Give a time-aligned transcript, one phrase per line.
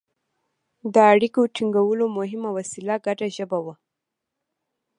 [0.93, 3.75] د اړیکو ټینګولو مهمه وسیله ګډه ژبه وه.